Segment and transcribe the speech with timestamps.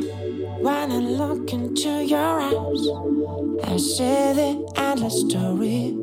[0.00, 2.88] When I look into your eyes,
[3.64, 5.94] I see the endless story.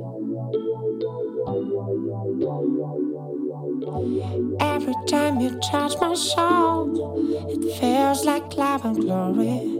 [4.59, 9.79] Every time you touch my soul, it feels like love and glory.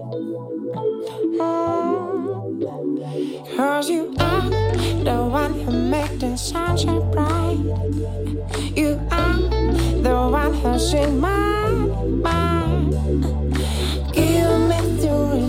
[3.56, 4.50] Cause you are
[5.04, 7.60] the one who makes the sunshine bright.
[8.76, 9.38] You are
[10.02, 12.47] the one who's in my mind.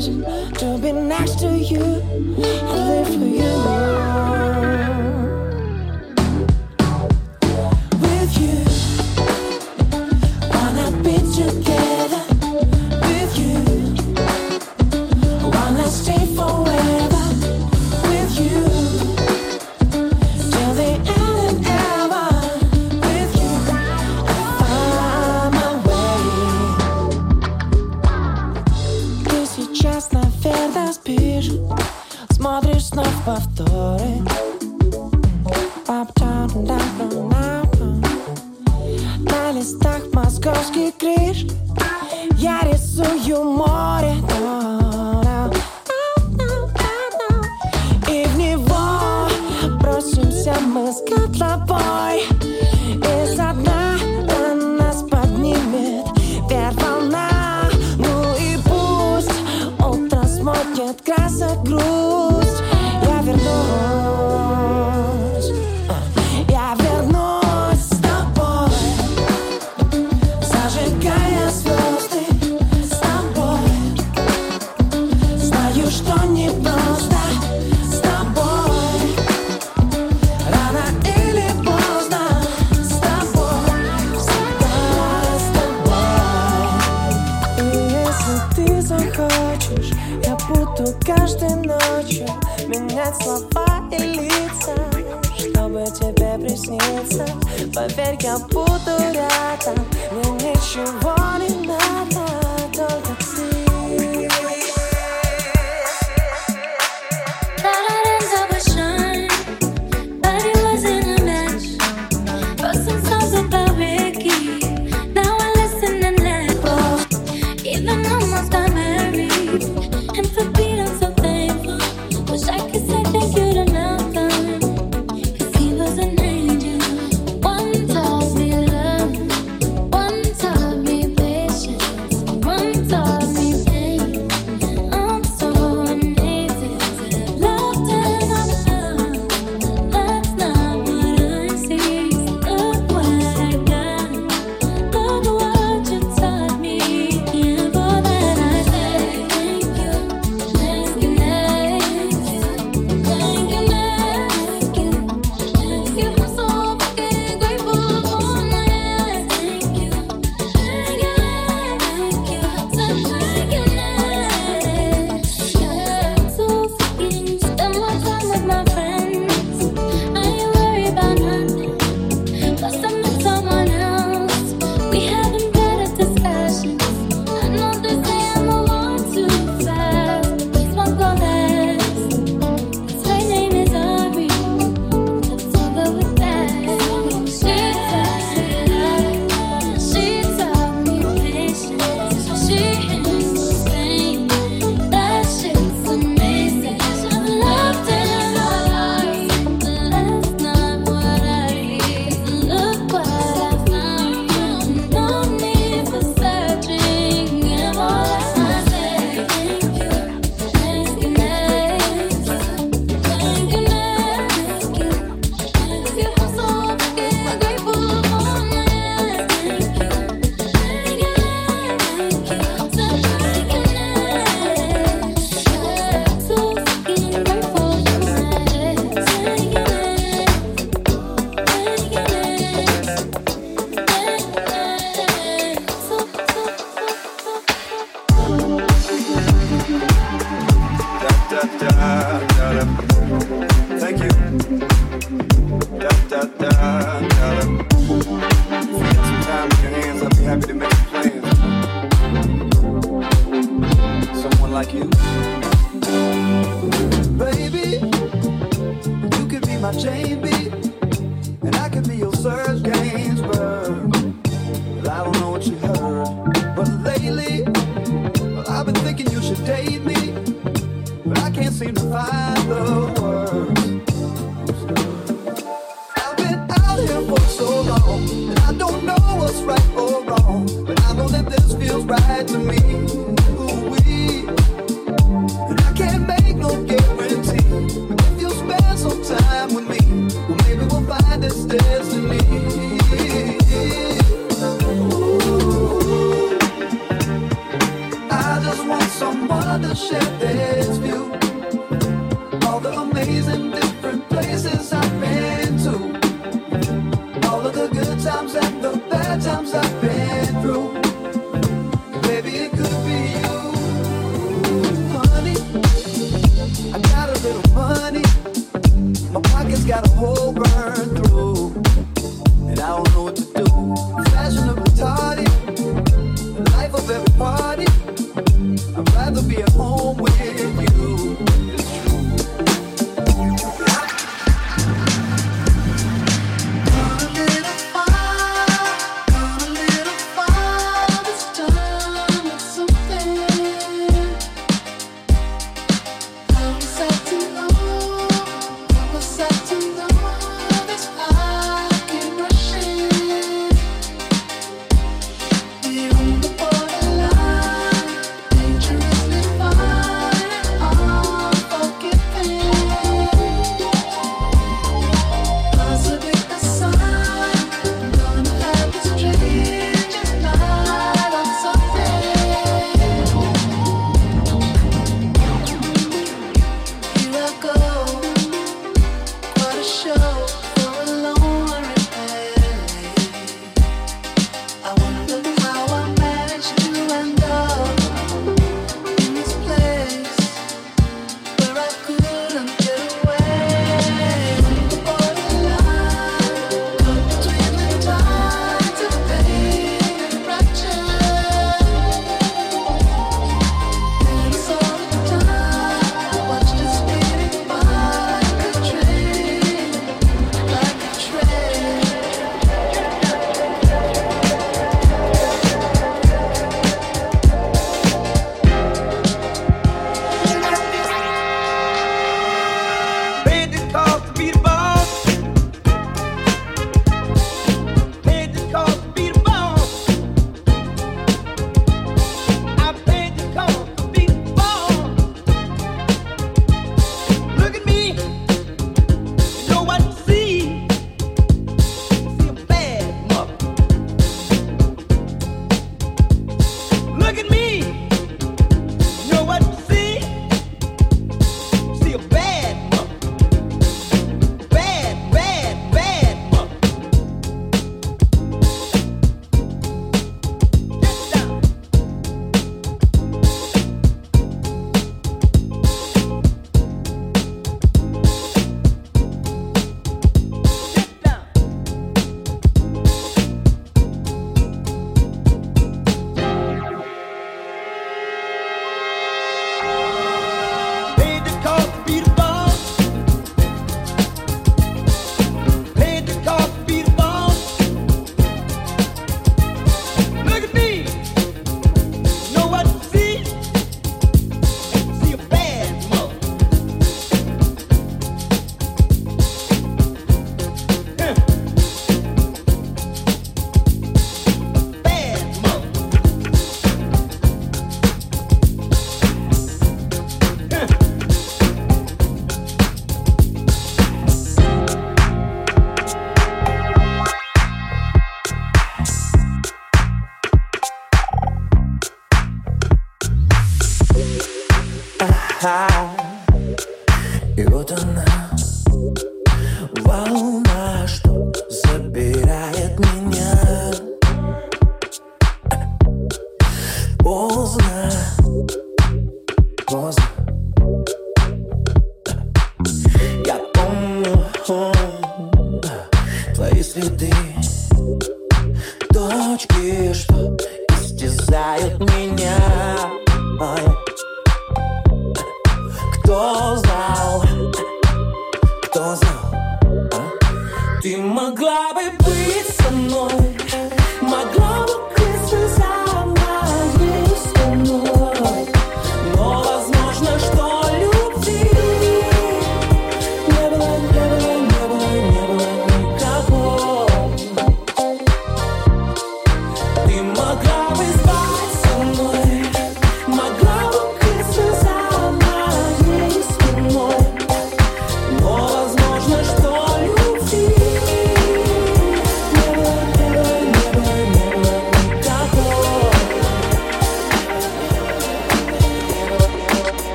[0.00, 3.52] to be next to you and live for you.
[8.00, 8.58] With you,
[10.54, 12.22] wanna be together.
[13.02, 13.58] With you,
[15.50, 16.67] wanna stay for.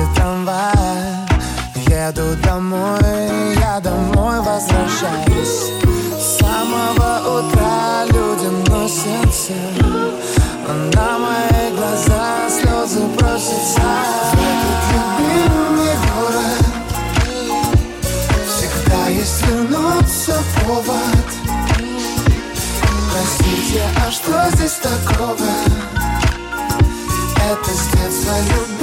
[0.00, 1.26] Рельсы трамвая
[1.74, 5.70] Еду домой, я домой возвращаюсь.
[6.18, 9.54] С самого утра люди носятся.
[10.94, 13.80] На мои глаза слезы просятся.
[14.32, 16.64] В этот любимый город.
[18.46, 21.26] Всегда есть вернуться повод.
[23.12, 25.48] Простите, а что здесь такого?
[27.36, 28.79] Это с детства любимый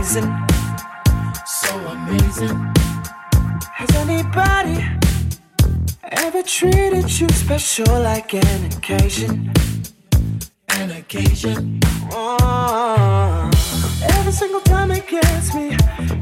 [0.00, 0.32] amazing.
[1.44, 2.56] So amazing.
[3.70, 4.82] Has anybody
[6.02, 9.52] ever treated you special like an occasion?
[10.68, 11.80] An occasion.
[12.12, 13.50] Oh.
[14.16, 15.76] Every single time it gets me,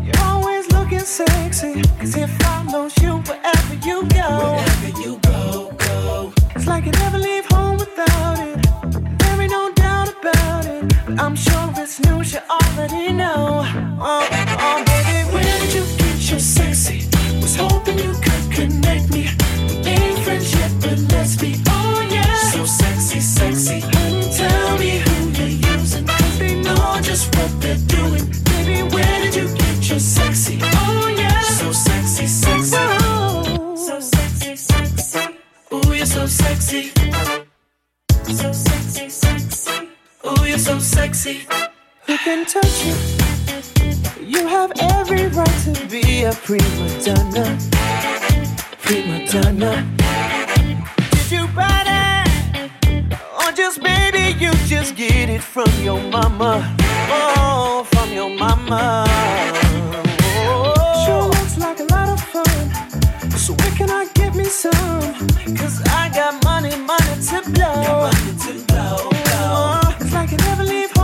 [0.04, 1.80] you're always looking sexy.
[2.00, 4.30] Cause it follows you wherever you go.
[4.56, 6.32] Wherever you go, go.
[6.56, 8.27] It's like you never leave home without
[11.20, 13.64] I'm sure it's news you already know.
[14.00, 14.28] Oh,
[14.60, 17.08] oh, baby, where did you get your sexy?
[17.42, 19.28] Was hoping you could connect me.
[19.84, 22.36] Ain't friends yet, but let's be, oh yeah.
[22.52, 23.80] So sexy, sexy.
[23.80, 26.06] Honey, tell me who you're using.
[26.06, 28.24] Cause they know just what they're doing.
[28.44, 30.60] Baby, where did you get your sexy?
[30.62, 31.42] Oh yeah.
[31.42, 32.76] So sexy, sexy.
[33.76, 35.18] So sexy, sexy.
[35.72, 36.97] Ooh, you're so sexy.
[40.28, 41.46] Ooh, you're so sexy.
[42.06, 42.94] Who can touch you?
[44.26, 47.58] You have every right to be a prima donna.
[48.82, 49.72] Prima donna.
[51.12, 52.70] Did you buy that?
[53.40, 56.76] Or just baby, you just get it from your mama.
[57.10, 59.04] Oh, from your mama.
[60.50, 61.04] Oh.
[61.06, 63.30] Sure looks like a lot of fun.
[63.38, 65.00] So where can I get me some?
[65.56, 67.84] Cause I got money, money to blow.
[67.86, 68.46] Oh, It's
[70.12, 70.97] like you never leave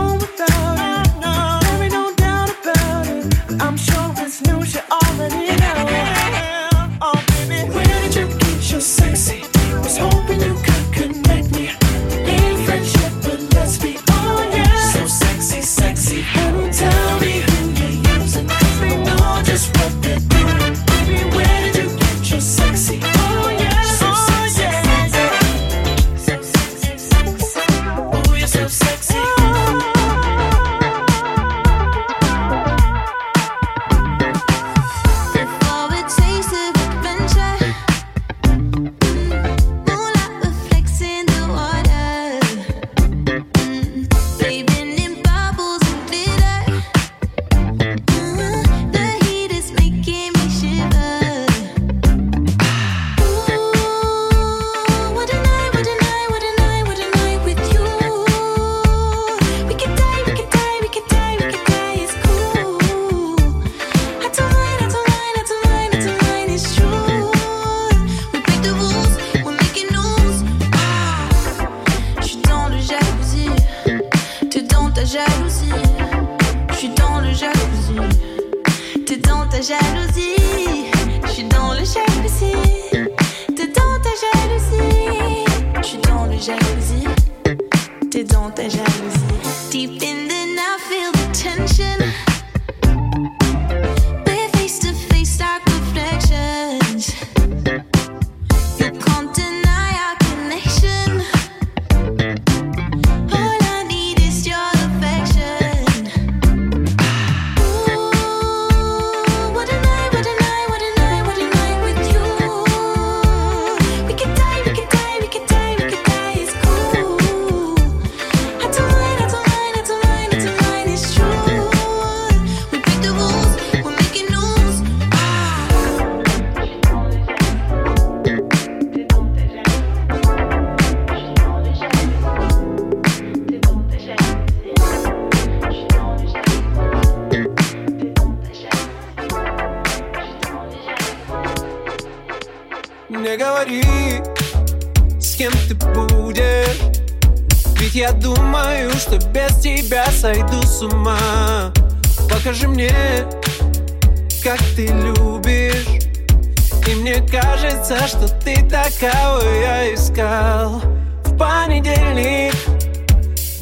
[158.98, 160.82] ты такого я искал
[161.24, 162.54] В понедельник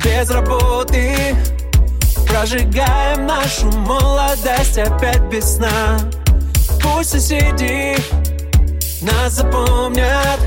[0.05, 1.37] без работы.
[2.27, 5.99] Прожигаем нашу молодость опять без сна.
[6.83, 7.97] Пусть соседи
[9.03, 10.41] нас запомнят.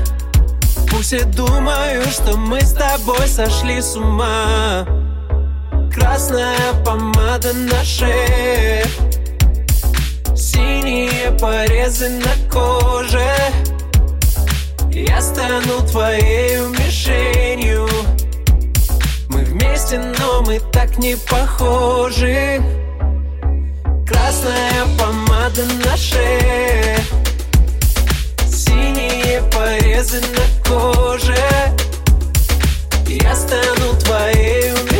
[0.90, 4.86] Пусть все думают, что мы с тобой сошли с ума.
[5.92, 8.84] Красная помада на шее.
[10.34, 13.26] Синие порезы на коже
[14.98, 17.86] Я стану твоей мишенью.
[19.28, 22.62] Мы вместе, но мы так не похожи.
[24.06, 26.96] Красная помада на шее.
[28.48, 31.36] Синие порезы на коже.
[33.06, 34.95] Я стану твоей мишенью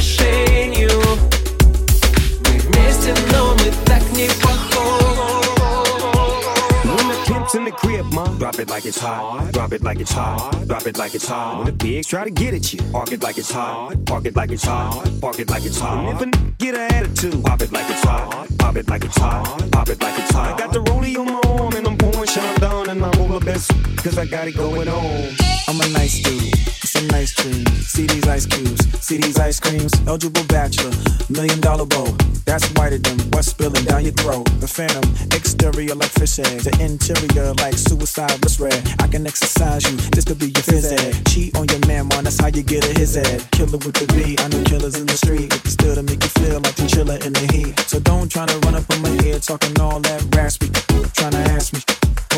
[8.38, 9.53] drop it like it's hot.
[9.53, 10.66] Drop it like it's hot.
[10.66, 11.59] Drop it like it's hot.
[11.59, 14.05] When the pigs try to get at you, park it like it's hot.
[14.07, 15.09] Park it like it's hot.
[15.20, 16.14] Park it like it's hot.
[16.14, 18.49] If a n- get an attitude, pop it like it's hot.
[18.59, 19.70] Pop it like it's hot.
[19.72, 20.55] Pop it like it's hot.
[20.55, 22.27] I got the rollie on my arm and I'm pouring
[22.59, 25.56] down and I'm over best cause I got it going on.
[25.77, 26.57] I'm a nice dude,
[26.89, 27.69] some nice dreams.
[27.87, 29.93] See these ice cubes, see these ice creams.
[30.07, 30.91] Eligible bachelor,
[31.29, 32.17] million dollar bow.
[32.47, 34.49] That's whiter than what's spilling down your throat.
[34.61, 35.05] The phantom,
[35.37, 38.81] exterior like fish eggs, the interior like suicide was red.
[39.01, 41.27] I can exercise you, this could be your phys ed.
[41.29, 43.45] Cheat on your man, man, that's how you get a his head.
[43.53, 45.51] Killer with the B, I know killers in the street.
[45.51, 47.79] But Still to make you feel like you chiller in the heat.
[47.81, 50.71] So don't try to run up on my head talking all that raspy.
[51.12, 51.81] Trying to ask me,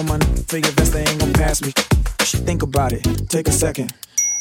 [0.05, 1.73] my figure vest, they ain't gon' pass me.
[2.21, 3.93] You should think about it, take a second.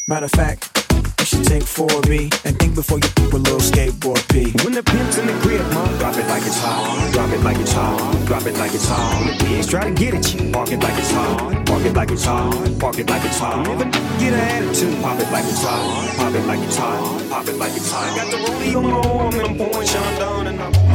[0.08, 0.72] Matter of fact,
[1.20, 4.52] you should take 4B and think before you a little skateboard P.
[4.64, 7.12] When the pimp's in the crib, ma, drop it like it's hot.
[7.14, 8.26] Drop it like it's hot.
[8.28, 9.38] Drop it like it's hot.
[9.40, 11.66] The pigs try to get at you, park it like it's hot.
[11.66, 12.80] Park it like it's hot.
[12.80, 13.68] Park it like it's hot.
[13.68, 16.18] If a n- get an attitude, pop it like it's hot.
[16.18, 17.30] Pop it like it's hot.
[17.30, 18.16] Pop it like it's hot.
[18.16, 20.87] Got the rollie on my arm and I'm pouring Chandon and I'm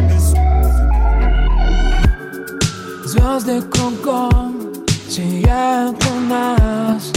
[3.12, 4.72] Звезды кругом
[5.06, 7.12] сияют у нас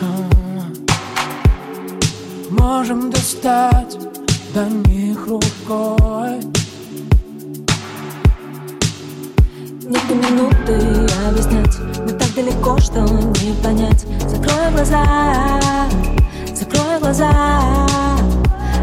[0.00, 0.06] а.
[2.50, 3.98] Можем достать
[4.52, 6.40] до них рукой.
[9.84, 14.04] Нет минуты объяснять Мы так далеко, что не понять.
[14.28, 15.88] Закрой глаза,
[16.52, 17.30] закрой глаза.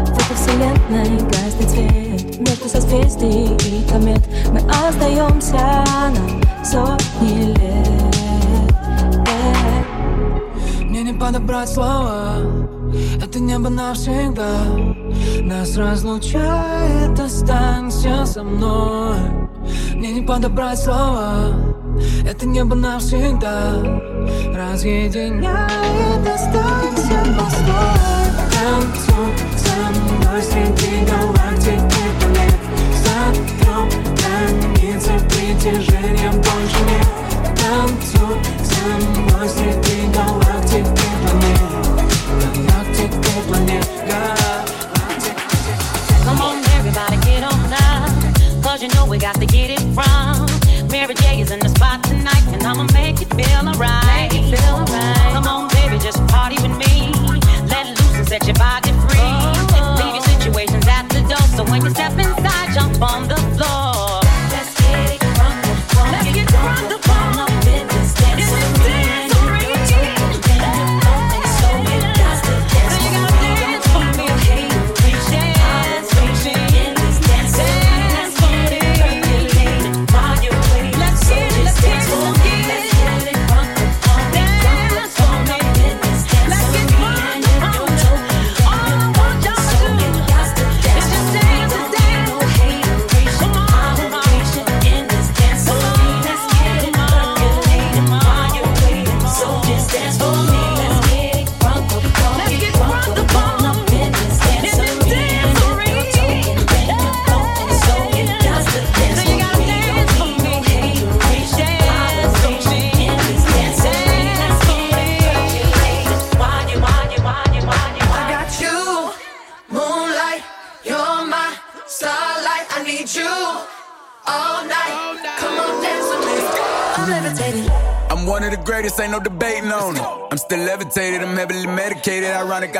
[0.06, 2.03] В этой вселенной гаснет свет
[2.38, 4.20] Между созвездий и комет
[4.50, 8.16] Мы остаемся на сотни лет.
[9.28, 12.38] Э, Мне не подобрать слова
[13.22, 14.50] Это небо навсегда.
[15.42, 19.16] Нас разлучает, останься со мной.
[19.94, 21.54] Мне не подобрать слова
[22.28, 23.74] Это небо навсегда.
[24.52, 28.24] Разъединяет, останься постой.
[28.50, 32.13] Танцуй со мной среди галактик
[33.23, 37.07] и планет Сотрем границы притяжения больше нет
[37.55, 38.85] Танцуй со
[39.19, 41.61] мной среди галактик и планет
[42.41, 45.35] Галактик и планет Галактик
[46.25, 48.05] Come on, everybody, get on now.
[48.61, 50.47] Cause you know we got to get it from.
[50.89, 54.31] Mary J is in the spot tonight, and I'ma make you feel alright.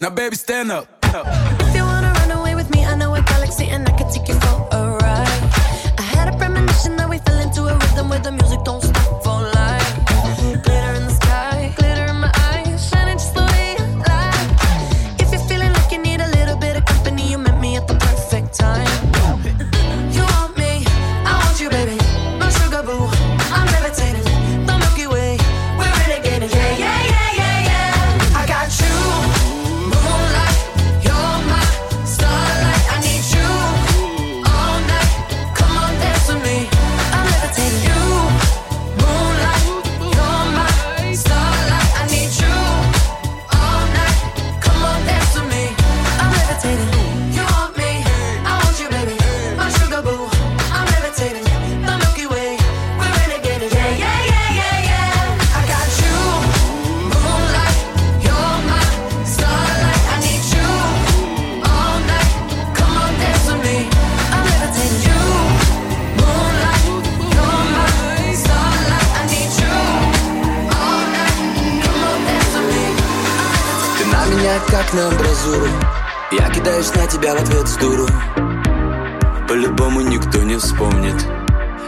[0.00, 0.88] Now, baby, stand up.
[1.04, 4.28] If you wanna run away with me, I know a galaxy and I can take
[4.28, 5.42] you for a ride.
[5.98, 8.99] I had a premonition that we fell into a rhythm where the music don't stop
[74.94, 75.68] на амбразуру
[76.32, 78.08] Я кидаюсь на тебя в ответ с дуру.
[79.48, 81.14] По-любому никто не вспомнит.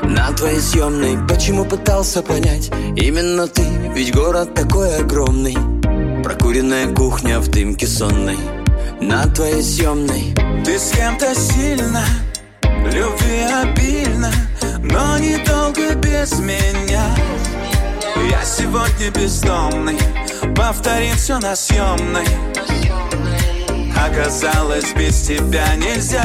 [0.03, 2.71] На твоей съемной Почему пытался понять?
[2.97, 5.57] Именно ты, ведь город такой огромный.
[6.23, 8.39] Прокуренная кухня в дымке сонной.
[9.01, 10.35] На твоей съемной.
[10.65, 12.05] Ты с кем-то сильно,
[12.63, 14.33] любви обильно,
[14.79, 17.17] но недолго без меня.
[18.31, 19.99] Я сегодня бездомный,
[20.55, 22.52] повторим все на съемной.
[24.05, 26.25] Оказалось, без тебя нельзя.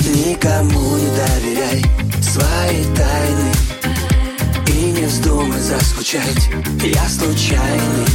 [0.00, 1.82] Никому не доверяй
[2.20, 3.52] свои тайны.
[4.66, 6.50] И не вздумай заскучать,
[6.82, 8.06] я случайный.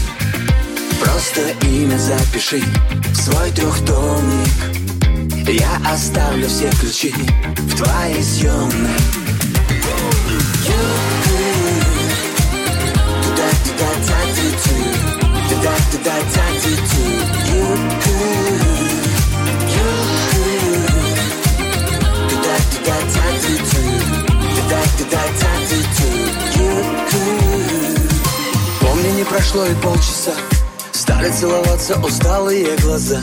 [0.99, 2.63] Просто имя запиши
[3.13, 4.49] в свой трехтомник.
[5.47, 7.13] Я оставлю все ключи
[7.57, 8.99] в твоей съемной.
[13.23, 14.20] Туда-туда-та-ти-ту,
[29.51, 30.31] прошло и полчаса.
[30.93, 33.19] Стали целоваться усталые глаза.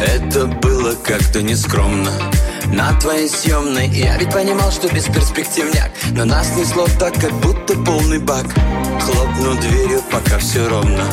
[0.00, 2.10] Это было как-то нескромно.
[2.66, 5.90] На твоей съемной Я ведь понимал, что бесперспективняк.
[6.12, 8.46] Но нас несло так, как будто полный бак.
[9.00, 11.04] Хлопну дверью, пока все ровно.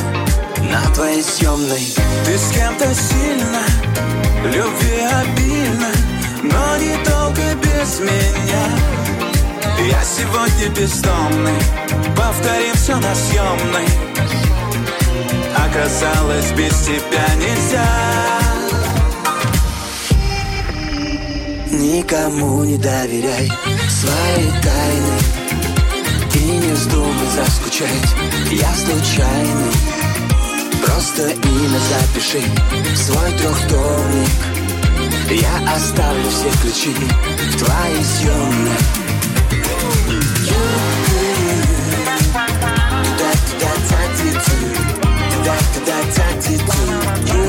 [0.70, 1.92] На твоей съемной.
[2.24, 3.62] Ты с кем-то сильно,
[4.44, 5.90] любви обильно,
[6.42, 8.66] но недолго без меня.
[9.90, 11.60] Я сегодня бездомный,
[12.16, 14.14] повторим все на съемной.
[15.66, 17.88] Оказалось, без тебя нельзя.
[21.70, 23.50] Никому не доверяй
[23.88, 25.18] свои тайны.
[26.34, 28.14] И не вздумай заскучать,
[28.50, 29.72] я случайный.
[30.84, 32.42] Просто имя запиши
[32.92, 34.30] в свой трехтомник.
[35.30, 39.03] Я оставлю все ключи в твоей съемной
[46.18, 47.34] attitude.
[47.34, 47.43] You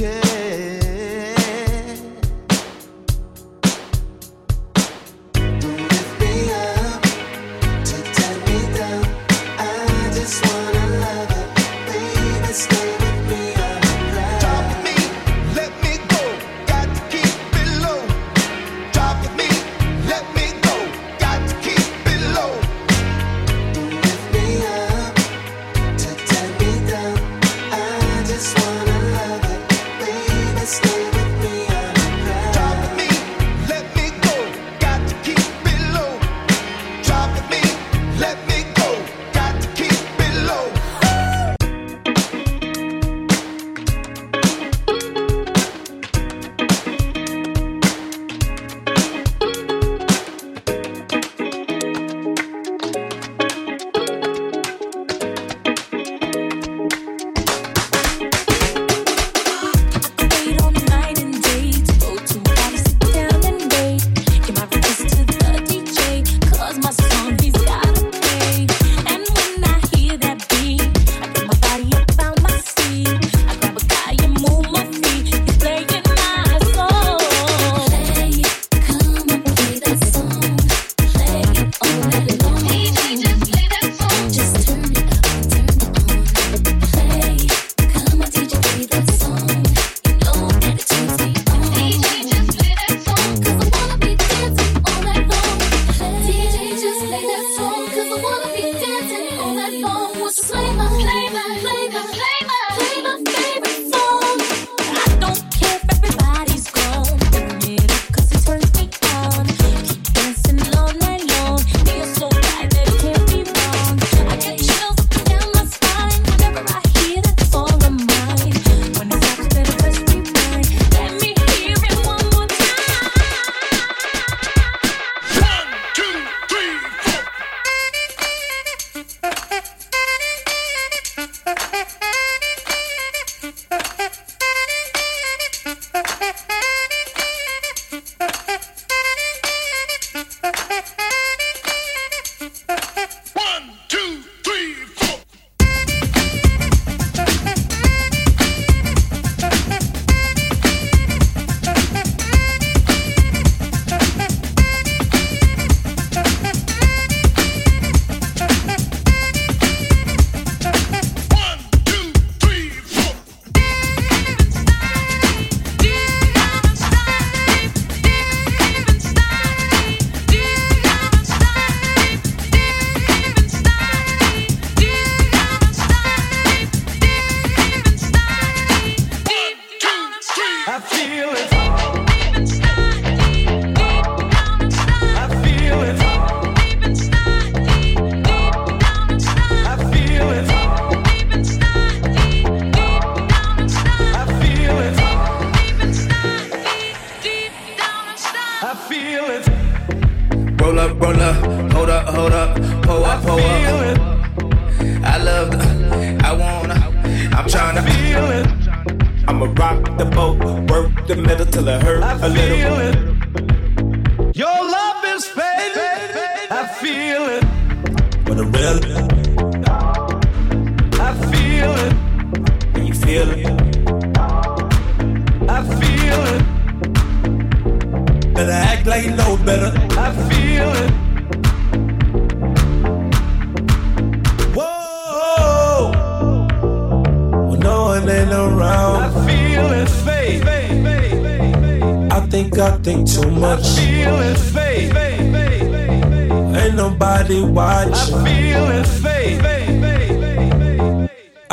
[0.00, 0.29] care.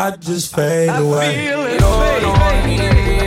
[0.08, 1.48] I just fade away.
[1.48, 3.27] Feel it fade.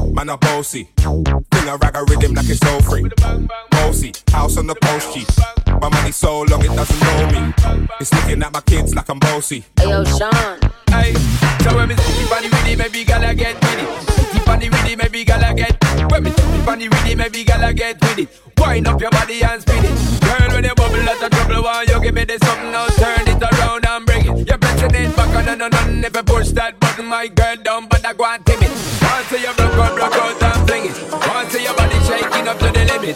[0.31, 0.89] a bossy.
[0.97, 3.09] Fling a rag a rhythm like it's all free.
[3.71, 5.25] Bossy, house on the coast G.
[5.81, 7.53] My money so long it doesn't know me.
[7.99, 9.65] It's looking at my kids like I'm bossy.
[9.77, 10.59] hey yo, Sean.
[10.87, 11.13] Hey,
[11.63, 14.11] so when me see the with it, maybe gala get with it.
[14.31, 15.75] See the with it, maybe gala get.
[16.11, 18.41] When me see the with it, maybe gala get with it.
[18.57, 20.21] Wind up your body and spin it.
[20.21, 22.87] Girl, when you bubble out of trouble, why you give me this something now?
[22.87, 24.47] Turn it around and bring it.
[24.47, 27.55] You're pressing it back on and on and if you push that button, my girl
[27.57, 28.71] down, but I go and tame it.
[29.01, 29.60] Want to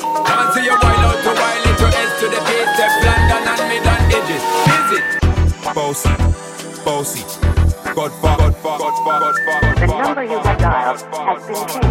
[0.04, 0.30] up to the limit.
[0.30, 3.44] Want to you wild out to wild it to S to the base, step London
[3.48, 4.44] and mid and edges.
[4.68, 5.06] Is it?
[5.76, 6.10] Bossy,
[6.84, 7.24] bossy.
[7.96, 11.85] Godfather, Godfather, Godfather, The number you have dialed has been changed.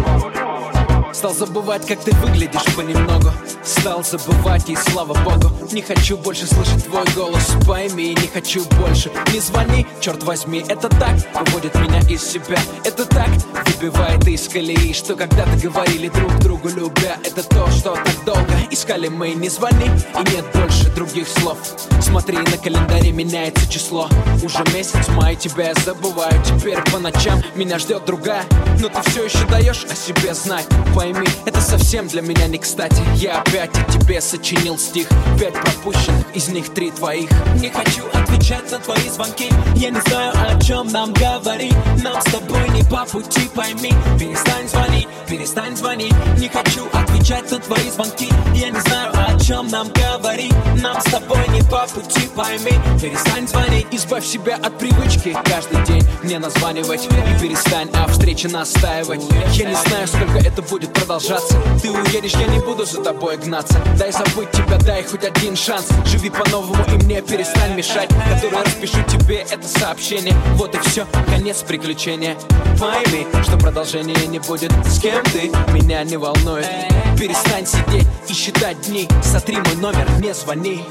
[1.25, 3.31] Стал забывать, как ты выглядишь понемногу.
[3.63, 7.51] Стал забывать, и слава богу Не хочу больше слышать твой голос.
[7.65, 9.09] Пойми, не хочу больше.
[9.33, 12.59] Не звони, черт возьми, это так Выводит меня из себя.
[12.83, 13.27] Это так
[13.65, 17.17] выбивает из колеи Что когда-то говорили друг другу любя.
[17.23, 19.29] Это то, что так долго искали мы.
[19.31, 21.57] Не звони, и нет больше других слов.
[22.01, 24.09] Смотри, на календаре меняется число.
[24.43, 26.39] Уже месяц май, тебя забываю.
[26.43, 28.43] Теперь по ночам меня ждет другая.
[28.79, 30.67] Но ты все еще даешь о себе знать.
[30.93, 31.14] Пойми,
[31.45, 33.01] это совсем для меня не кстати.
[33.15, 35.07] Я опять о тебе сочинил стих.
[35.39, 37.29] Пять пропущенных, из них три твоих.
[37.61, 39.49] Не хочу отвечать на твои звонки.
[39.75, 43.93] Я не знаю, о чем нам говорить Нам с тобой не по пути, пойми.
[44.19, 48.29] Перестань звонить, перестань звонить Не хочу отвечать на твои звонки.
[48.53, 52.73] Я не знаю, о чем нам говорить Нам с тобой не по пути, пойми.
[53.01, 55.35] Перестань звонить Избавь себя от привычки.
[55.45, 57.05] Каждый день мне названивать.
[57.05, 59.21] И перестань о встрече настаивать.
[59.53, 61.55] Я не знаю, сколько это будет продолжаться.
[61.81, 63.79] Ты уедешь, я не буду за тобой гнаться.
[63.97, 65.87] Дай забыть тебя, дай хоть один шанс.
[66.05, 68.09] Живи по-новому и мне перестань мешать.
[68.09, 70.33] Который распишу тебе это сообщение.
[70.55, 72.35] Вот и все, конец приключения.
[72.79, 74.71] Пойми, что продолжения не будет.
[74.85, 76.67] С кем ты, меня не волнует.
[77.19, 79.07] Перестань сидеть и считать дни.
[79.23, 80.83] Сотри мой номер, не звони.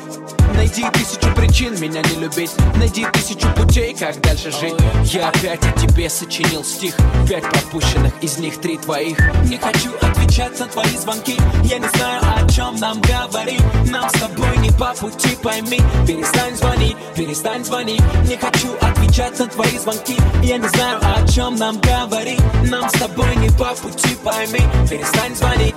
[0.54, 2.52] Найди тысячу причин меня не любить.
[2.76, 4.74] Найди тысячу путей, как дальше жить.
[5.04, 6.94] Я опять о тебе сочинил стих.
[7.28, 9.18] Пять пропущенных, из них три твоих.
[9.44, 9.90] Не хочу
[10.33, 14.71] отвечать на твои звонки Я не знаю, о чем нам говорить Нам с тобой не
[14.71, 20.67] по пути, пойми Перестань звонить, перестань звонить Не хочу отвечать на твои звонки Я не
[20.69, 25.75] знаю, о чем нам говорить Нам с тобой не по пути, пойми Перестань звонить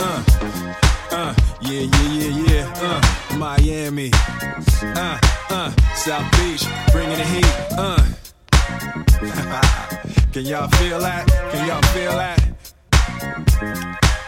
[0.00, 0.22] Uh,
[1.10, 2.66] uh, yeah, yeah, yeah, yeah.
[2.80, 4.12] Uh, Miami.
[4.94, 5.18] Uh,
[5.50, 7.54] uh, South Beach, bringing the heat.
[7.76, 7.98] Uh.
[10.32, 11.26] Can y'all feel that?
[11.50, 12.51] Can y'all feel that?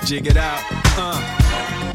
[0.05, 0.61] Jig it out.
[0.97, 1.94] Uh.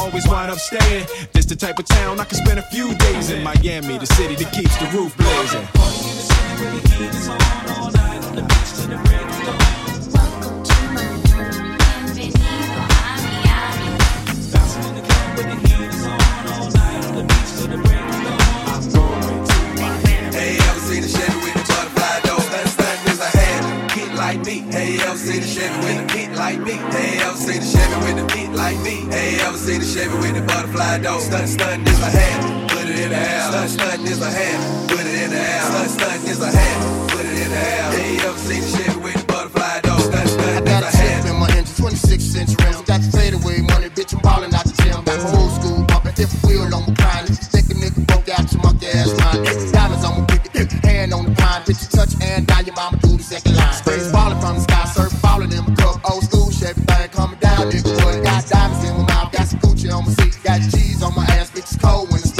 [0.01, 1.05] always wind up staying.
[1.31, 3.43] This the type of town I can spend a few days in.
[3.43, 5.67] Miami, the city that keeps the roof blazing.
[9.05, 9.30] Hey,
[24.31, 24.59] like me.
[24.71, 26.73] Hey, ever seen a Chevy with a pit like me?
[26.95, 28.95] Hey, ever seen a Chevy with a pit like me?
[29.11, 31.19] Hey, ever seen a Chevy with the butterfly door?
[31.19, 33.41] Stunt, stunt is a hand, put it in the air.
[33.51, 35.61] Stunt, stunt is a hand, put it in the air.
[35.61, 37.91] Stunt, stunt is a hand, put it in the air.
[37.91, 39.99] Hey, ever seen a Chevy with the butterfly door?
[39.99, 41.27] Stunt, stunt is Got a a hand.
[41.27, 42.81] in my engine, 26 inch rims.
[42.87, 44.13] Got the fadeaway money, bitch.
[44.15, 45.03] I'm ballin' out the gym.
[45.03, 47.27] Back from old school, bumpin' fifth wheel on my grind.
[47.51, 50.71] Think a nigga broke out your monkey ass mind, eight dollars on my pick.
[50.87, 51.81] Hand on the pine, bitch.
[51.83, 53.73] You touch and down your mama do the second line.
[53.73, 54.10] Sprays
[57.71, 61.15] down, got diamonds in my mouth, got some Gucci on my seat, got G's on
[61.15, 61.59] my ass, bitch.
[61.59, 62.30] It's cold when the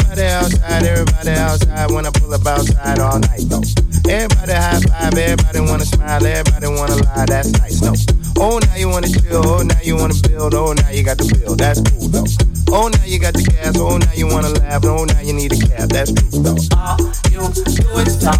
[0.00, 3.62] everybody outside when I pull up outside all night though.
[4.08, 7.94] Everybody high five, everybody wanna smile, everybody wanna lie, that's nice though.
[8.38, 11.34] Oh, now you wanna chill, oh, now you wanna build, oh, now you got the
[11.34, 12.49] bill, that's cool though.
[12.72, 15.52] Oh, now you got the gas, oh, now you wanna laugh, oh, now you need
[15.52, 16.56] a cab, that's cool though.
[16.78, 18.38] All you do is talk,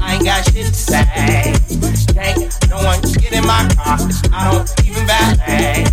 [0.00, 1.04] I ain't got shit to say.
[2.16, 4.00] Can't no one get in my car,
[4.32, 5.84] I don't even valet.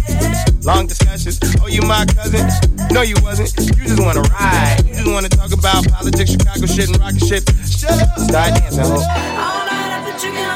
[0.64, 2.48] Long discussions, oh, you my cousin?
[2.92, 4.80] No, you wasn't, you just wanna ride.
[4.88, 7.44] You just wanna talk about politics, Chicago shit, and rocket shit.
[7.68, 8.96] Shut up, start dancing, ho.
[8.96, 10.53] All night I've been chicken,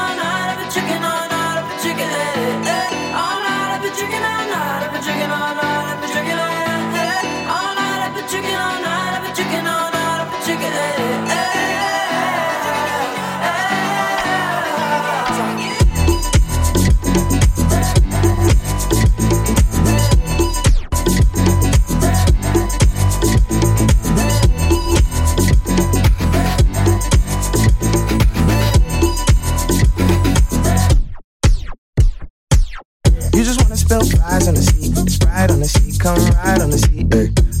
[33.88, 37.08] spill fries on the seat, Sprite on the seat, come ride on the seat.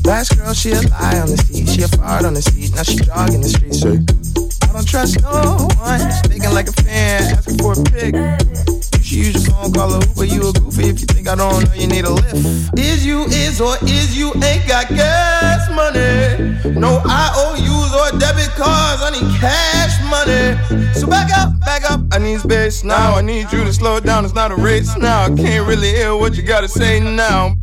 [0.04, 2.82] Last girl, she a lie on the seat, she a fart on the seat, now
[2.82, 4.27] she jogging the streets.
[4.68, 8.14] I don't trust no one, thinking like a fan, asking for a pic.
[8.14, 11.34] You should use your phone, call a Uber, you a goofy if you think I
[11.34, 12.78] don't know you need a lift.
[12.78, 16.60] Is you is or is you ain't got gas money?
[16.78, 20.92] No IOUs or debit cards, I need cash money.
[20.92, 23.14] So back up, back up, I need space now.
[23.14, 25.24] I need you to slow it down, it's not a race now.
[25.24, 27.56] I can't really hear what you gotta say now.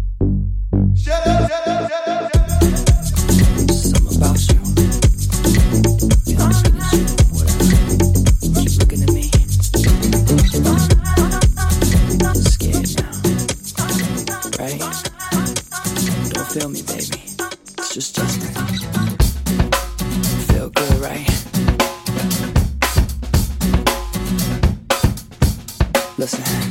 [0.96, 3.70] Shut up, shut up, shut up, shut up.
[3.70, 4.56] Something about you.
[16.60, 17.22] Feel me, baby.
[17.80, 18.48] It's just Justin.
[20.48, 21.28] Feel good, right?
[26.18, 26.65] Listen.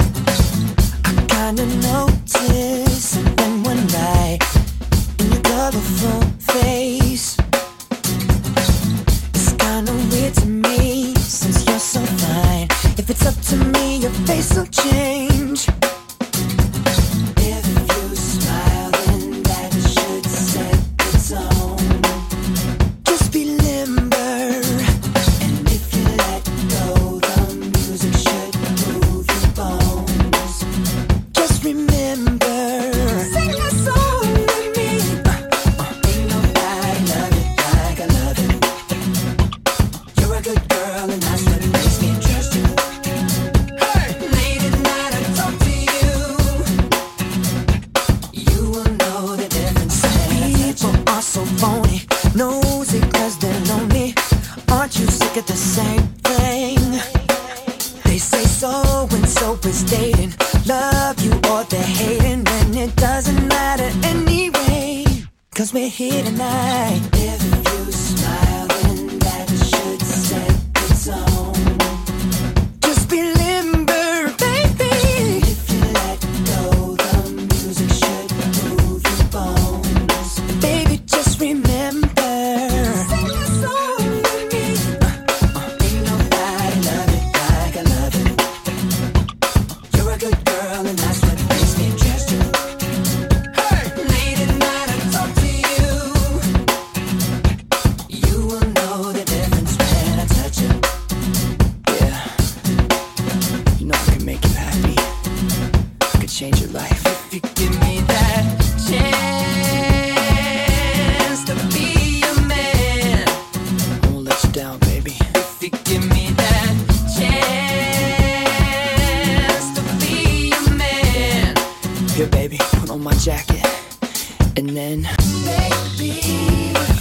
[124.56, 125.08] And then.
[125.44, 126.93] Baby,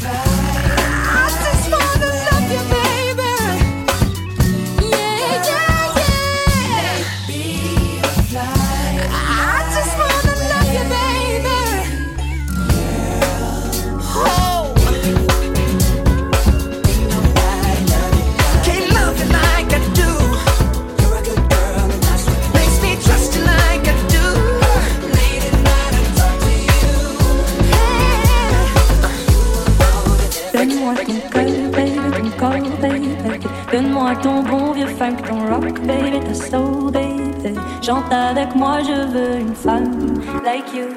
[34.04, 37.58] Donne-moi ton bon vieux funk, ton rock, baby, ta soul, baby.
[37.82, 40.88] Chante avec moi, je veux une femme like you.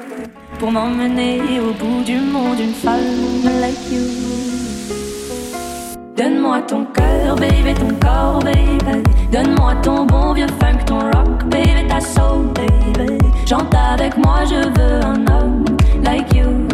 [0.59, 4.01] Pour m'emmener au bout du monde, une femme like you.
[6.17, 9.03] Donne-moi ton cœur, baby, ton corps, baby.
[9.31, 13.19] Donne-moi ton bon vieux funk, ton rock, baby, ta soul, baby.
[13.47, 15.63] Chante avec moi, je veux un homme
[16.03, 16.67] like you.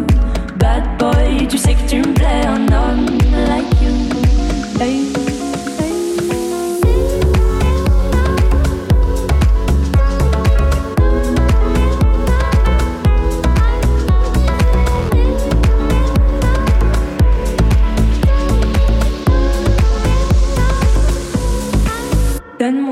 [0.57, 3.05] Bad boy, tu sais que tu me plais, un homme
[3.47, 4.81] like you.
[4.81, 5.22] Hey.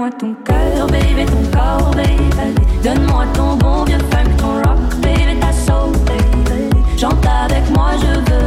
[0.02, 2.56] Donne-moi ton cœur, baby, ton corps, baby.
[2.84, 6.76] Donne-moi ton bon vieux funk, ton rock, baby, ta soul, baby.
[6.98, 8.41] Chante avec moi, je veux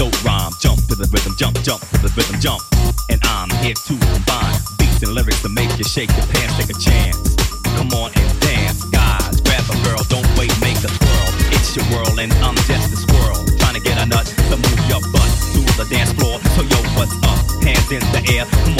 [0.00, 0.50] dope rhyme.
[0.58, 2.64] Jump to the rhythm, jump, jump to the rhythm, jump.
[3.12, 6.72] And I'm here to combine beats and lyrics to make you shake your pants, take
[6.72, 7.36] a chance.
[7.76, 9.44] Come on and dance, guys.
[9.44, 11.28] Grab a girl, don't wait, make a twirl.
[11.52, 14.80] It's your world and I'm just a squirrel trying to get a nut to move
[14.88, 16.40] your butt to the dance floor.
[16.56, 17.36] So yo, what's up?
[17.60, 18.48] Hands in the air.
[18.64, 18.79] Come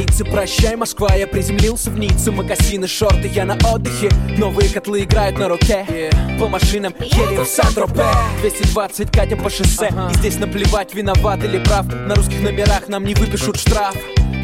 [0.00, 0.24] Столице.
[0.24, 2.30] Прощай, Москва, я приземлился в Ницце.
[2.30, 4.10] Магазины, шорты, я на отдыхе.
[4.38, 6.10] Новые котлы играют на руке.
[6.38, 8.04] По машинам едем в Сан-Тропе
[8.40, 9.90] 220 катим по шоссе.
[10.10, 11.86] И здесь наплевать, виноват или прав.
[11.86, 13.94] На русских номерах нам не выпишут штраф.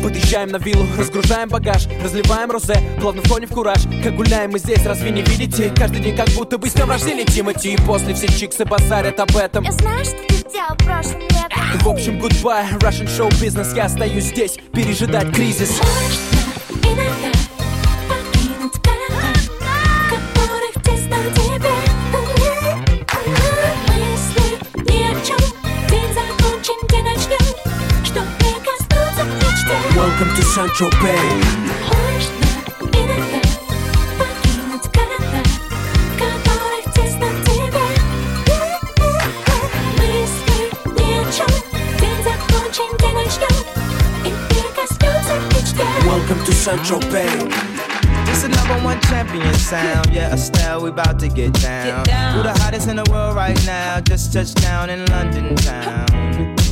[0.03, 3.83] Подъезжаем на виллу, разгружаем багаж Разливаем розе, плавно входим в кураж.
[4.05, 5.73] Как гуляем мы здесь, разве не видите?
[5.75, 7.73] Каждый день как будто бы с днем рождения Тимати.
[7.73, 9.65] И после все чиксы базарят об этом.
[9.65, 11.26] Я знаю, что ты сделал прошлым летом
[11.87, 13.73] в общем, goodbye, Russian show business.
[13.77, 15.81] Я остаюсь здесь, пережидать кризис
[29.95, 31.66] Welcome to Sancho Bay.
[46.87, 48.27] To Saint-Tropez.
[48.27, 50.13] This is number one champion sound.
[50.13, 52.07] Yeah, Estelle, we about to get down.
[52.37, 54.01] Who the hottest in the world right now?
[54.01, 56.07] Just touched down in London town.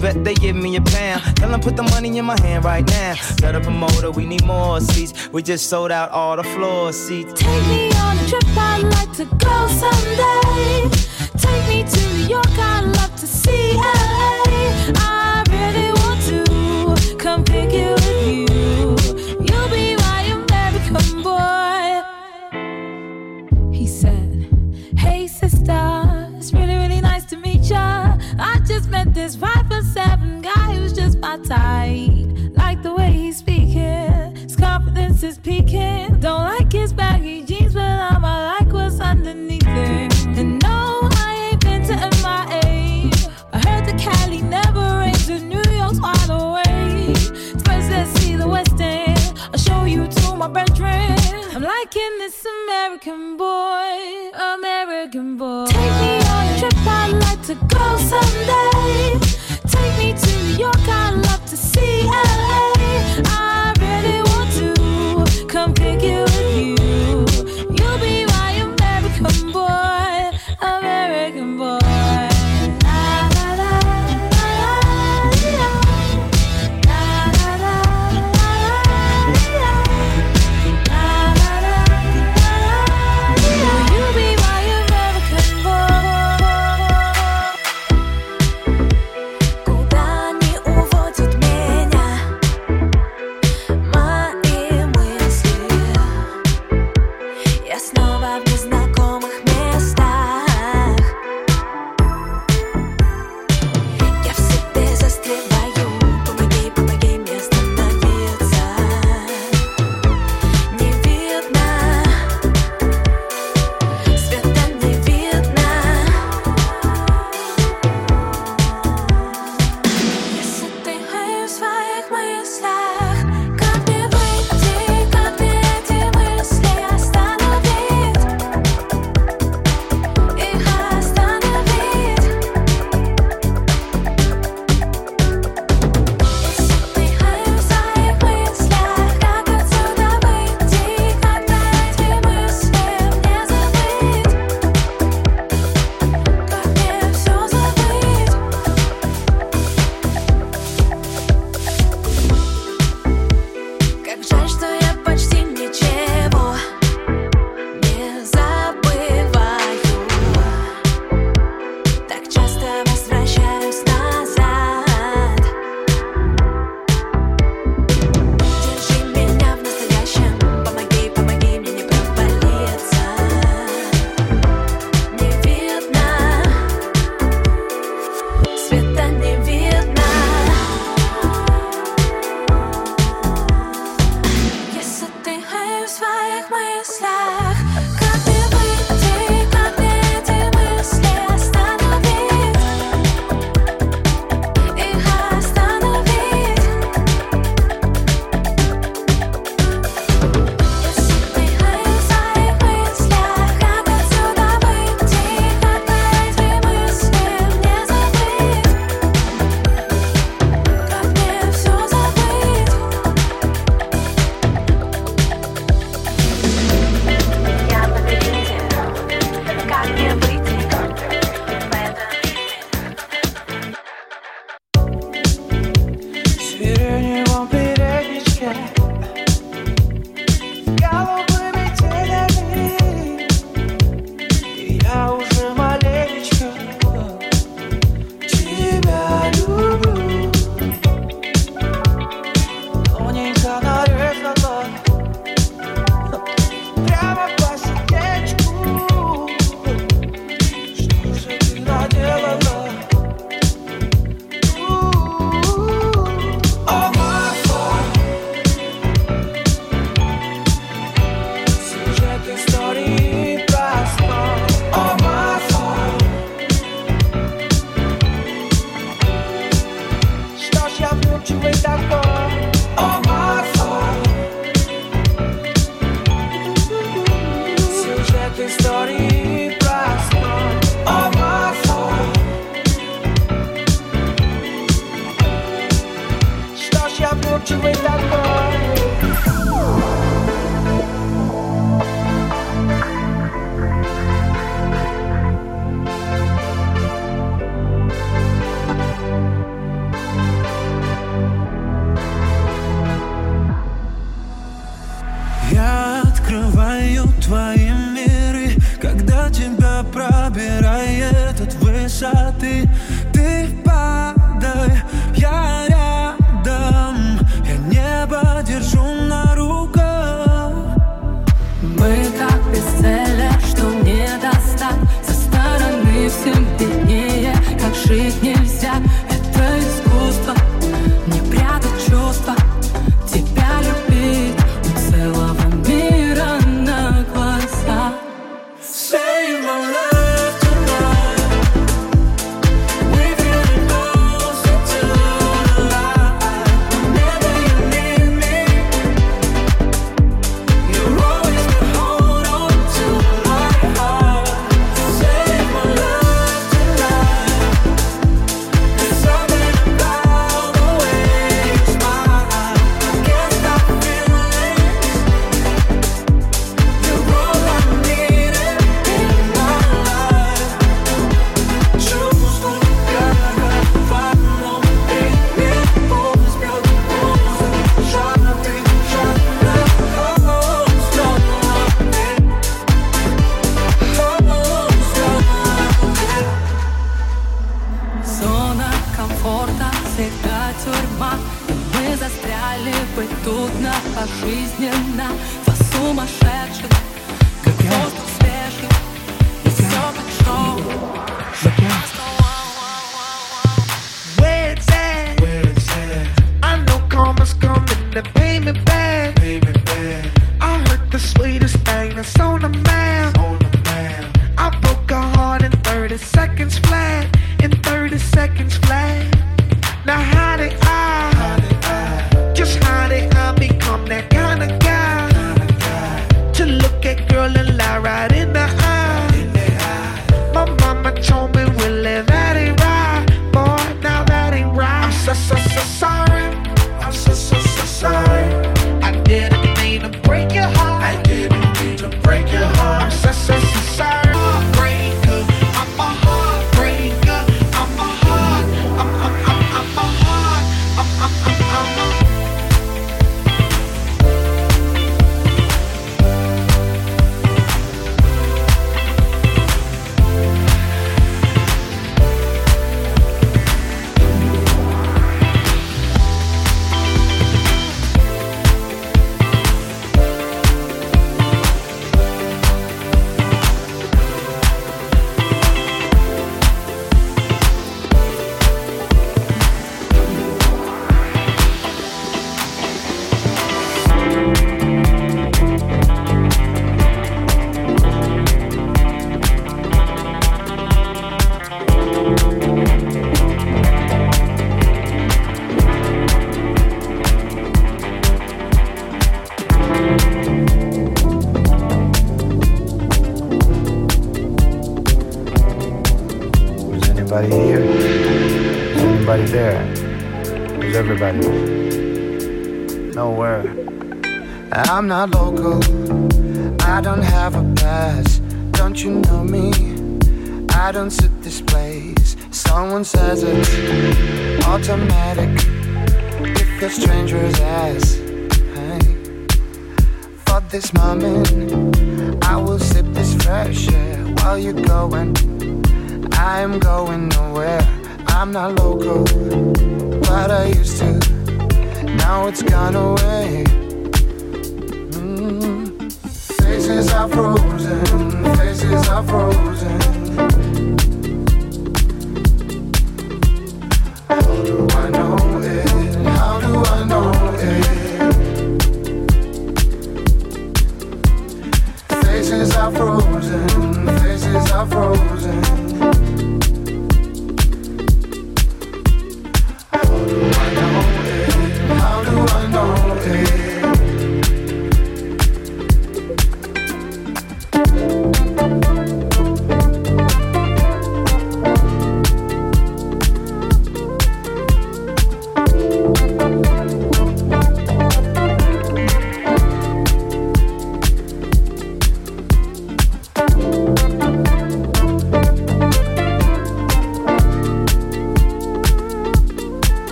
[0.00, 1.36] Bet they give me a pound.
[1.36, 3.14] Tell them put the money in my hand right now.
[3.40, 5.28] Got a promoter, we need more seats.
[5.32, 7.32] We just sold out all the floor seats.
[7.32, 10.90] Take me on a trip, I'd like to go someday.
[11.38, 13.13] Take me to New York, I'd love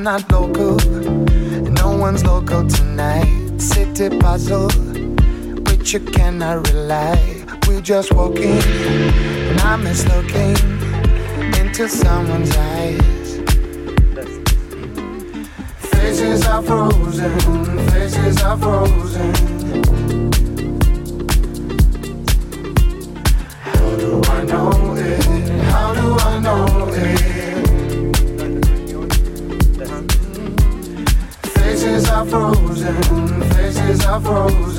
[0.00, 0.76] I'm not local,
[1.72, 3.58] no one's local tonight.
[3.58, 4.70] City puzzle,
[5.66, 7.44] which you cannot rely.
[7.68, 10.56] We're just walking, and I miss looking
[11.60, 13.40] into someone's eyes.
[15.92, 19.59] Faces are frozen, faces are frozen.
[34.10, 34.69] Are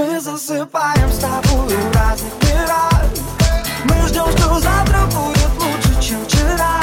[0.00, 3.04] Мы засыпаем с тобой в разных мирах
[3.84, 6.80] Мы ждем, что завтра будет лучше, чем вчера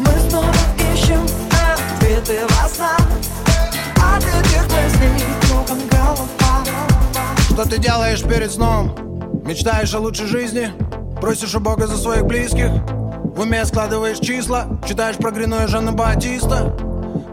[0.00, 0.50] Мы снова
[0.92, 3.00] ищем ответы во снах
[3.94, 6.26] От этих мыслей кругом голова
[7.48, 8.92] Что ты делаешь перед сном?
[9.44, 10.72] Мечтаешь о лучшей жизни?
[11.20, 12.72] Просишь у Бога за своих близких?
[13.36, 14.66] В уме складываешь числа?
[14.84, 16.76] Читаешь про Грино и Жанна Батиста?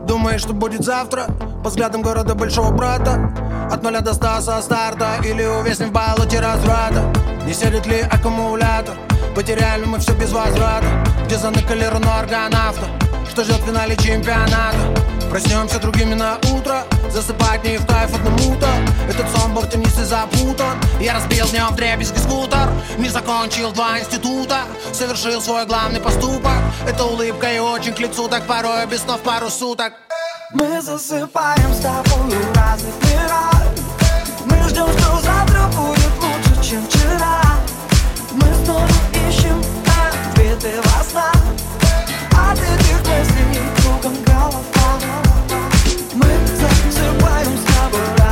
[0.07, 1.26] Думаешь, что будет завтра?
[1.64, 6.40] По взглядам города большого брата От нуля до ста со старта Или увязнем в болоте
[6.40, 7.03] разврата.
[7.45, 8.95] Не сядет ли аккумулятор?
[9.35, 10.88] Потеряли мы все без возврата.
[11.26, 12.88] Где заныкали руну аргонавта
[13.30, 14.77] Что ждет в финале чемпионата?
[15.30, 16.84] Проснемся другими на утро.
[17.11, 18.68] Засыпать не в кайф одному-то
[19.10, 20.77] Этот сон был в темнице запутан.
[20.99, 22.69] Я разбил в дребезги скутер.
[22.98, 24.61] Не закончил два института.
[24.91, 26.52] Совершил свой главный поступок.
[26.88, 28.27] Это улыбка и очень к лицу.
[28.27, 29.94] Так порой без снов пару суток.
[30.53, 33.03] Мы засыпаем с тобой разных
[36.74, 37.41] чем вчера.
[38.32, 38.88] Мы снова
[39.30, 41.36] ищем ответы во снах.
[42.32, 44.98] От этих мыслей кругом голова.
[46.16, 46.26] Мы
[46.58, 48.23] засыпаем с тобой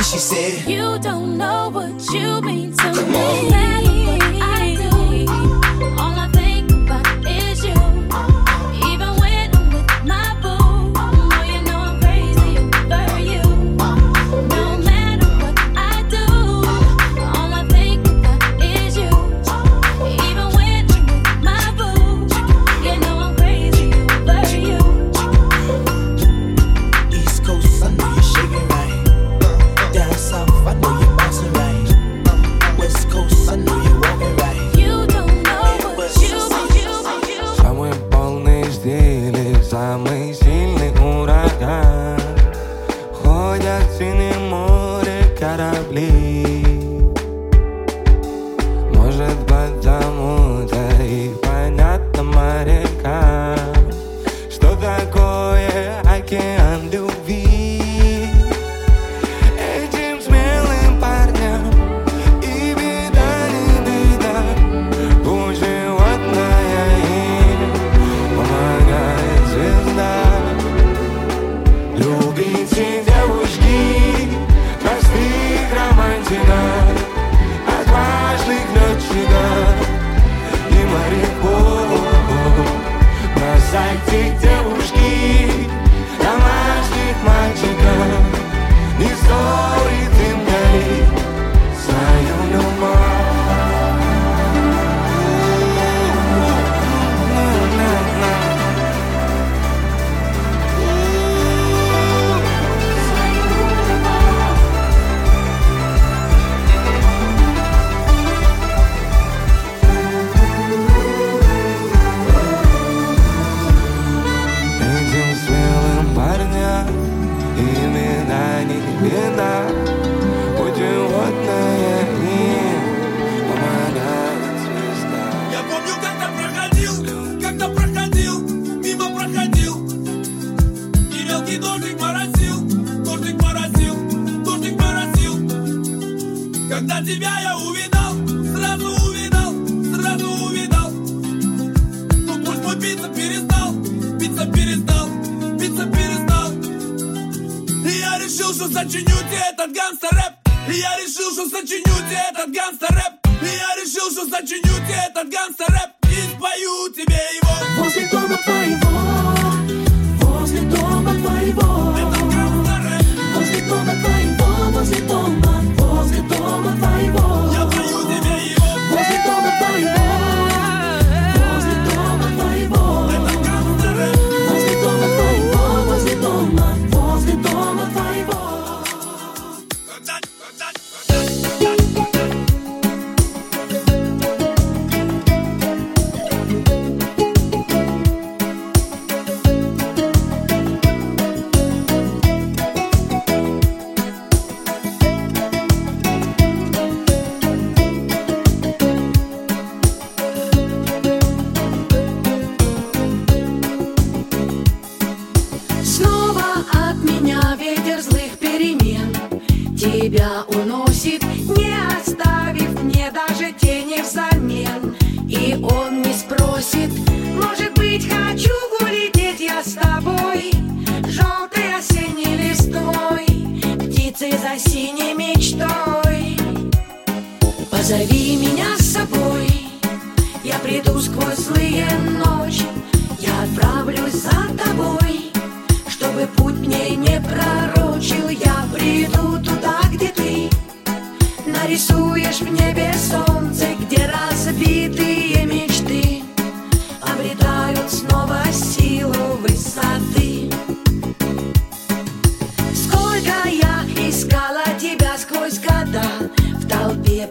[0.00, 3.52] she said, You don't know what you mean to Come me.
[3.86, 3.91] On.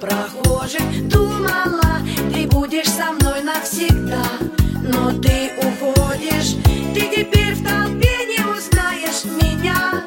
[0.01, 1.07] прохожих.
[1.07, 2.01] Думала,
[2.33, 4.25] ты будешь со мной навсегда.
[4.81, 6.55] Но ты уходишь,
[6.93, 10.03] ты теперь в толпе не узнаешь меня.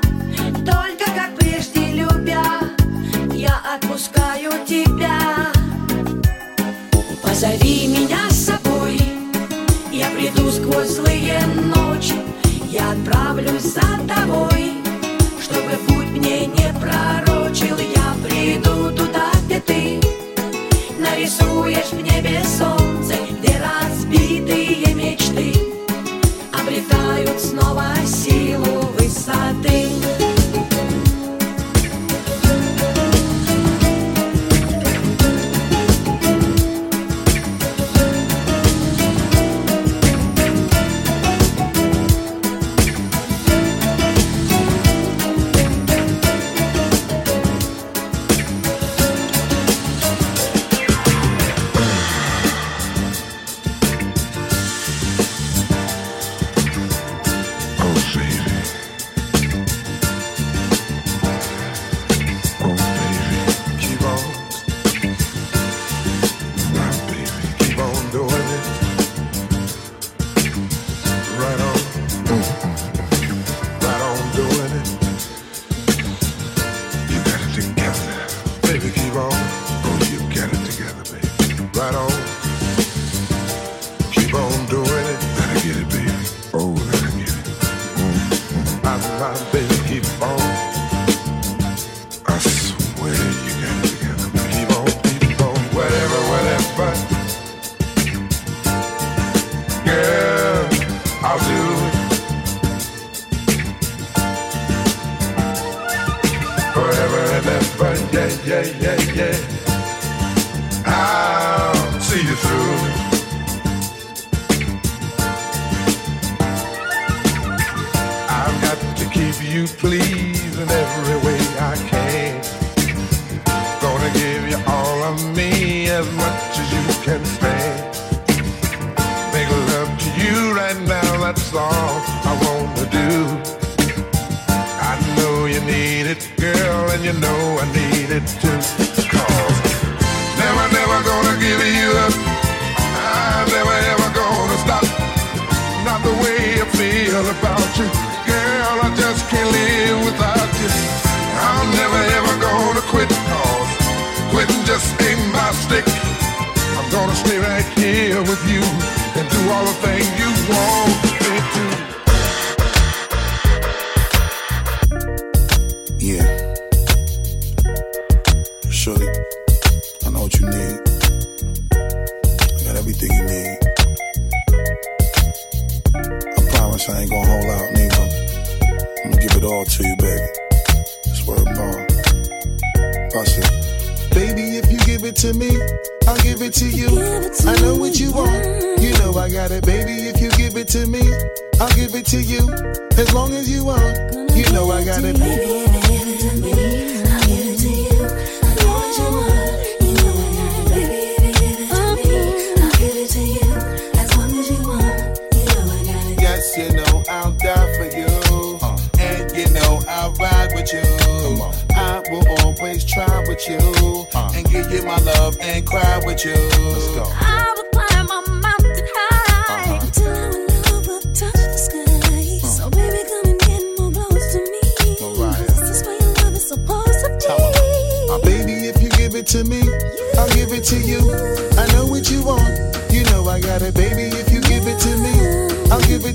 [0.67, 2.45] Только как прежде любя,
[3.33, 5.53] я отпускаю тебя.
[7.23, 9.01] Позови меня с собой,
[9.93, 11.41] я приду сквозь злые
[11.75, 12.15] ночи.
[12.69, 14.54] Я отправлюсь за тобой.
[22.25, 22.74] baby, so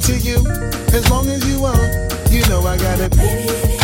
[0.01, 0.37] to you
[0.93, 1.79] as long as you want.
[2.31, 3.78] You know I got it.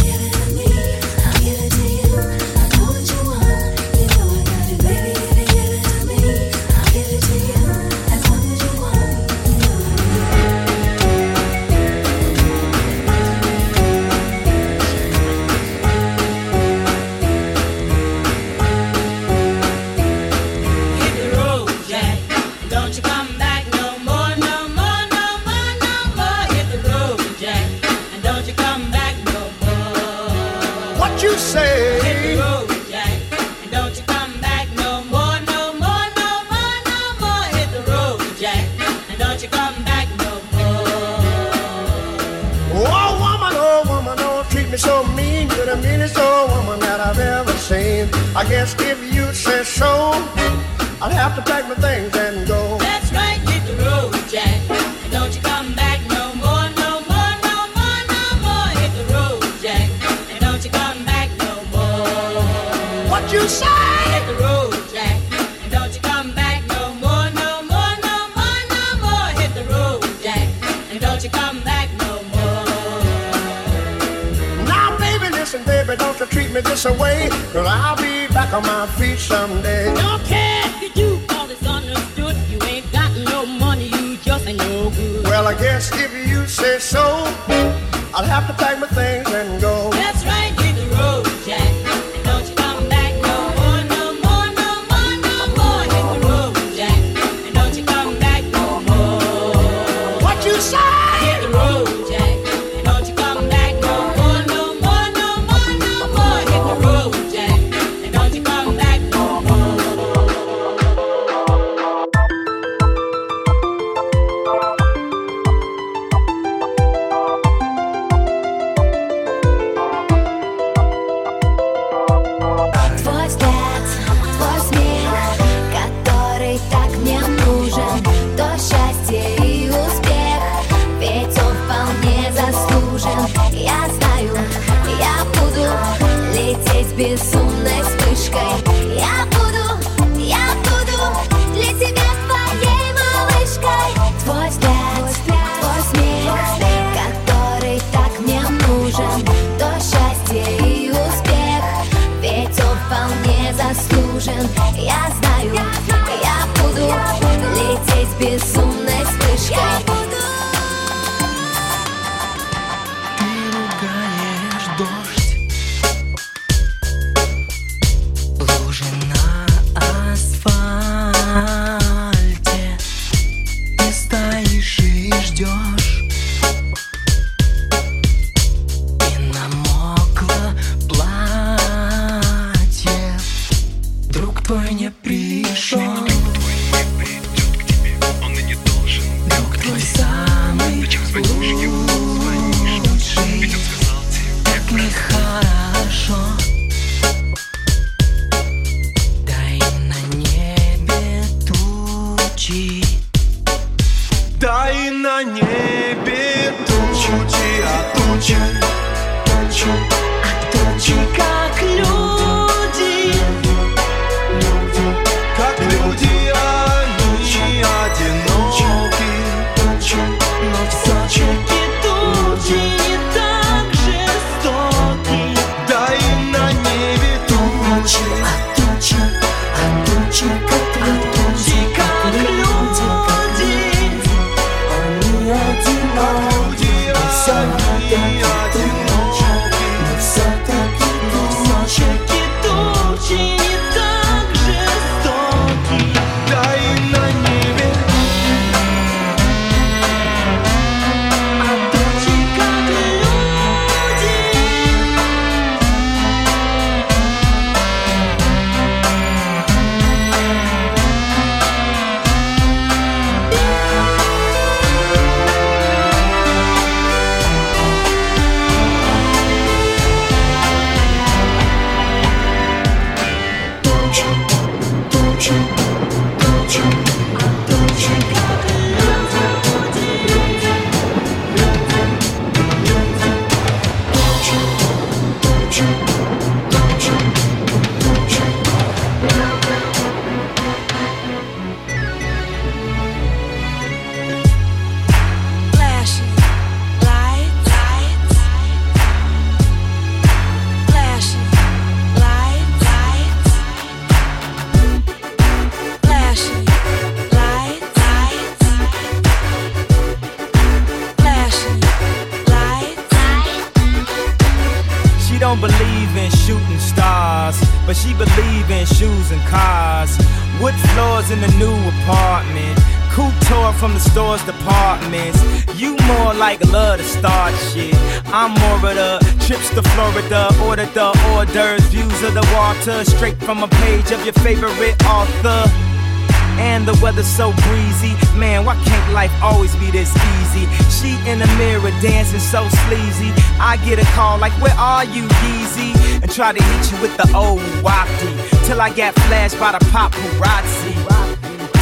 [343.66, 345.74] get a call like, Where are you, Yeezy?
[346.02, 348.14] And try to hit you with the old wapty.
[348.46, 350.74] Till I got flashed by the paparazzi.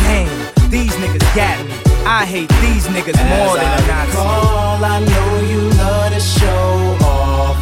[0.03, 1.73] Damn, these niggas got me.
[2.05, 4.11] I hate these niggas As more than I Nazi.
[4.11, 7.55] recall, I know you love to show off,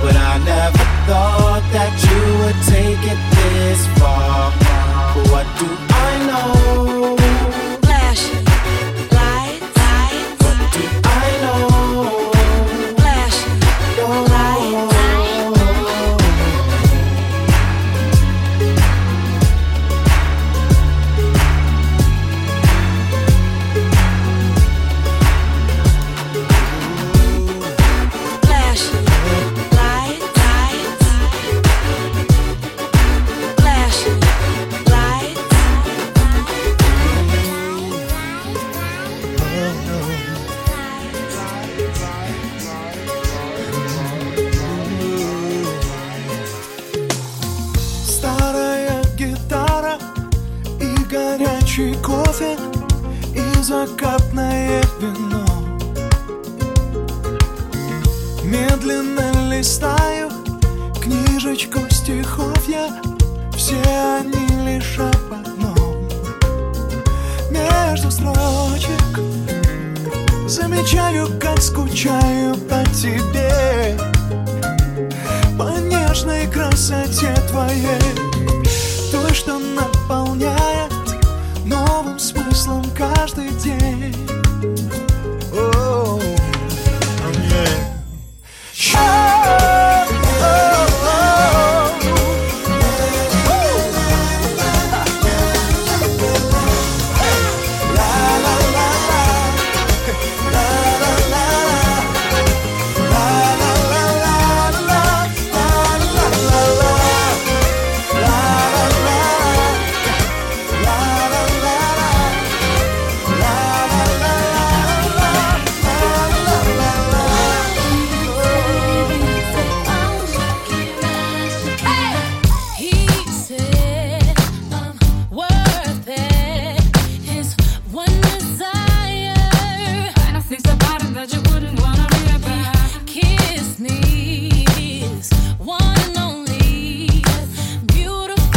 [0.00, 4.50] but I never thought that you would take it this far.
[5.30, 5.83] What do